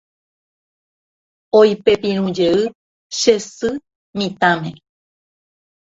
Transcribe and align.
Oipepirũjey 1.59 2.59
che 3.19 3.35
sy 3.55 3.71
mitãme. 4.17 4.71